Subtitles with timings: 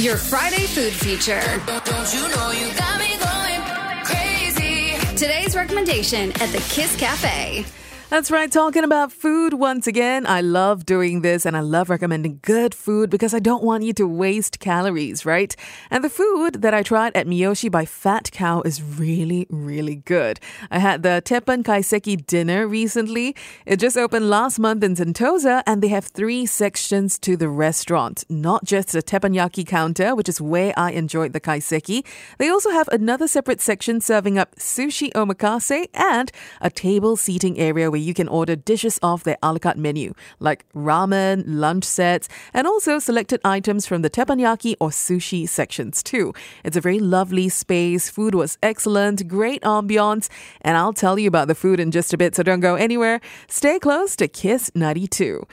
[0.00, 1.42] Your Friday food feature.
[1.66, 4.96] Don't you know you got me going crazy?
[5.14, 7.66] Today's recommendation at the Kiss Cafe.
[8.10, 10.26] That's right, talking about food once again.
[10.26, 13.92] I love doing this and I love recommending good food because I don't want you
[13.92, 15.54] to waste calories, right?
[15.92, 20.40] And the food that I tried at Miyoshi by Fat Cow is really, really good.
[20.72, 23.36] I had the Teppan Kaiseki dinner recently.
[23.64, 28.24] It just opened last month in Sentosa and they have three sections to the restaurant.
[28.28, 32.04] Not just the teppanyaki counter, which is where I enjoyed the kaiseki.
[32.38, 37.88] They also have another separate section serving up sushi omakase and a table seating area
[37.88, 42.28] where you can order dishes off their a la carte menu, like ramen, lunch sets,
[42.52, 46.32] and also selected items from the teppanyaki or sushi sections too.
[46.64, 48.10] It's a very lovely space.
[48.10, 50.28] Food was excellent, great ambiance,
[50.62, 53.20] and I'll tell you about the food in just a bit, so don't go anywhere.
[53.48, 55.46] Stay close to Kiss 92.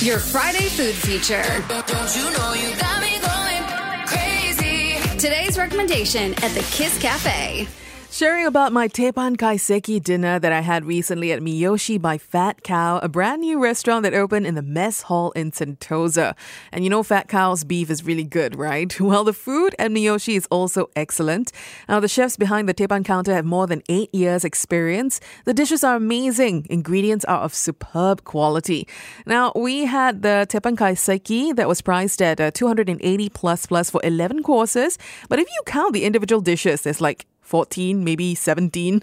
[0.00, 1.44] Your Friday food feature.
[1.68, 5.18] Don't you know you got me going crazy?
[5.18, 7.68] Today's recommendation at the Kiss Cafe.
[8.12, 12.98] Sharing about my Teppan Kaiseki dinner that I had recently at Miyoshi by Fat Cow,
[12.98, 16.36] a brand new restaurant that opened in the mess hall in Sentosa.
[16.72, 19.00] And you know, Fat Cow's beef is really good, right?
[19.12, 21.52] Well, the food at Miyoshi is also excellent.
[21.88, 25.18] Now, the chefs behind the Teppan counter have more than eight years' experience.
[25.46, 28.86] The dishes are amazing, ingredients are of superb quality.
[29.24, 34.02] Now, we had the Teppan Kaiseki that was priced at uh, 280 plus plus for
[34.04, 34.98] 11 courses.
[35.30, 39.02] But if you count the individual dishes, there's like 14, maybe 17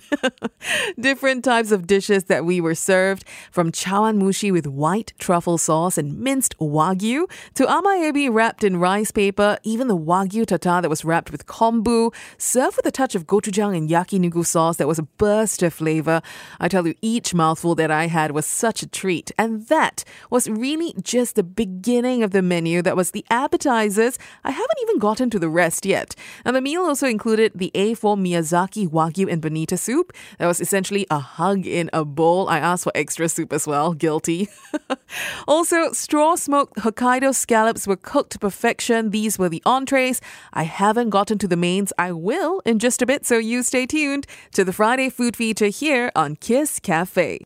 [0.99, 5.99] different types of dishes that we were served from chawan mushi with white truffle sauce
[5.99, 11.05] and minced wagyu to amaebi wrapped in rice paper, even the wagyu tata that was
[11.05, 15.03] wrapped with kombu, served with a touch of gochujang and yakiniku sauce that was a
[15.03, 16.19] burst of flavor.
[16.59, 19.31] I tell you, each mouthful that I had was such a treat.
[19.37, 22.81] And that was really just the beginning of the menu.
[22.81, 24.17] That was the appetizers.
[24.43, 26.15] I haven't even gotten to the rest yet.
[26.43, 30.13] And the meal also included the A4 Miyazaki Wagyu and Bonito soup.
[30.37, 32.47] That was essentially a hug in a bowl.
[32.49, 33.93] I asked for extra soup as well.
[33.93, 34.49] Guilty.
[35.47, 39.11] also, straw smoked Hokkaido scallops were cooked to perfection.
[39.11, 40.21] These were the entrees.
[40.53, 41.91] I haven't gotten to the mains.
[41.97, 45.67] I will in just a bit, so you stay tuned to the Friday food feature
[45.67, 47.39] here on Kiss Cafe.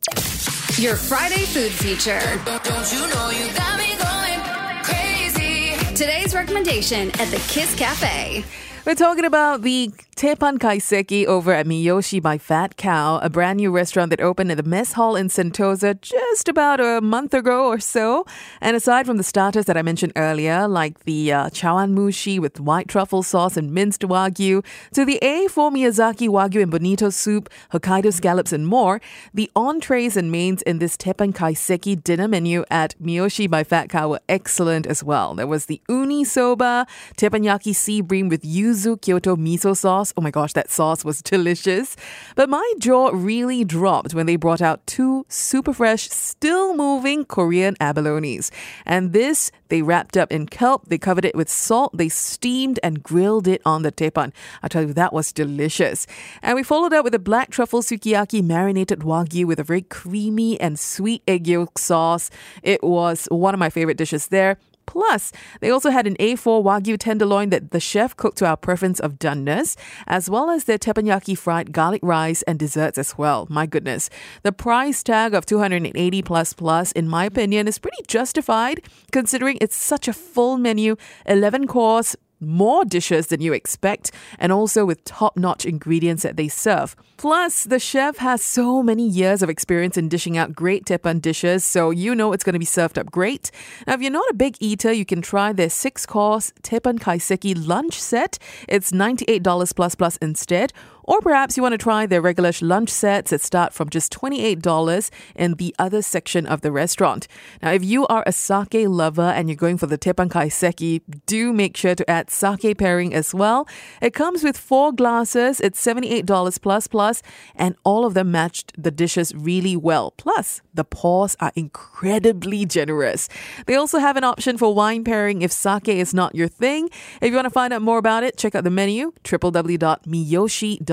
[0.77, 2.19] Your Friday food feature.
[2.45, 5.95] Don't you know you got me going crazy?
[5.95, 8.43] Today's recommendation at the Kiss Cafe.
[8.85, 13.69] We're talking about the Teppan Kaiseki over at Miyoshi by Fat Cow, a brand new
[13.71, 17.77] restaurant that opened at the mess hall in Sentosa just about a month ago or
[17.77, 18.25] so.
[18.61, 22.61] And aside from the starters that I mentioned earlier, like the uh, chawan mushi with
[22.61, 24.63] white truffle sauce and minced wagyu,
[24.93, 29.01] to the A4 Miyazaki Wagyu and Bonito soup, Hokkaido scallops, and more,
[29.33, 34.07] the entrees and mains in this Teppan Kaiseki dinner menu at Miyoshi by Fat Cow
[34.07, 35.35] were excellent as well.
[35.35, 40.12] There was the uni soba, teppanyaki sea bream with yuzu Kyoto miso sauce.
[40.15, 41.95] Oh my gosh, that sauce was delicious.
[42.35, 47.75] But my jaw really dropped when they brought out two super fresh, still moving Korean
[47.75, 48.51] abalones.
[48.85, 53.01] And this they wrapped up in kelp, they covered it with salt, they steamed and
[53.01, 54.31] grilled it on the teppan.
[54.61, 56.05] I tell you, that was delicious.
[56.43, 60.59] And we followed up with a black truffle sukiyaki marinated wagyu with a very creamy
[60.59, 62.29] and sweet egg yolk sauce.
[62.61, 64.57] It was one of my favorite dishes there.
[64.85, 68.99] Plus, they also had an A4 Wagyu tenderloin that the chef cooked to our preference
[68.99, 69.75] of doneness,
[70.07, 73.47] as well as their teppanyaki fried garlic rice and desserts as well.
[73.49, 74.09] My goodness.
[74.43, 79.75] The price tag of 280 plus plus, in my opinion, is pretty justified considering it's
[79.75, 80.95] such a full menu,
[81.25, 86.47] 11 course, more dishes than you expect, and also with top notch ingredients that they
[86.47, 86.95] serve.
[87.17, 91.63] Plus, the chef has so many years of experience in dishing out great teppan dishes,
[91.63, 93.51] so you know it's going to be served up great.
[93.87, 97.67] Now, if you're not a big eater, you can try their six course teppan kaiseki
[97.67, 98.37] lunch set.
[98.67, 100.73] It's $98 plus plus instead.
[101.03, 105.09] Or perhaps you want to try their regular lunch sets that start from just $28
[105.35, 107.27] in the other section of the restaurant.
[107.61, 111.51] Now, if you are a sake lover and you're going for the teppan kaiseki, do
[111.53, 113.67] make sure to add sake pairing as well.
[114.01, 115.59] It comes with four glasses.
[115.59, 117.21] It's $78 plus plus,
[117.55, 120.11] and all of them matched the dishes really well.
[120.11, 123.29] Plus, the pours are incredibly generous.
[123.65, 126.89] They also have an option for wine pairing if sake is not your thing.
[127.21, 129.13] If you want to find out more about it, check out the menu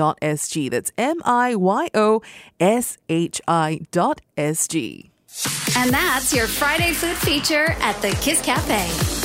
[0.01, 0.69] www.miyoshi.sg.
[0.69, 2.21] That's M I Y O
[2.59, 5.11] S H I dot S G.
[5.77, 9.20] And that's your Friday food feature at the Kiss Cafe.